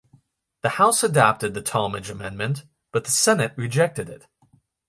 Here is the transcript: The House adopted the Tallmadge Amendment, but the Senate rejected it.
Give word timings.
The 0.63 0.69
House 0.69 1.03
adopted 1.03 1.53
the 1.53 1.61
Tallmadge 1.61 2.09
Amendment, 2.09 2.63
but 2.91 3.03
the 3.03 3.11
Senate 3.11 3.53
rejected 3.55 4.09
it. 4.09 4.25